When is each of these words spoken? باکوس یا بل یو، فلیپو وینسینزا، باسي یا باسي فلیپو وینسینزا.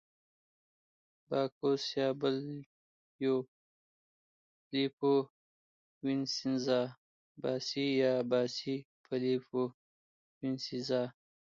باکوس 1.27 1.83
یا 1.99 2.07
بل 2.21 2.35
یو، 3.25 3.35
فلیپو 4.63 5.13
وینسینزا، 6.03 6.81
باسي 7.41 7.85
یا 8.01 8.13
باسي 8.31 8.75
فلیپو 9.05 9.61
وینسینزا. 10.39 11.01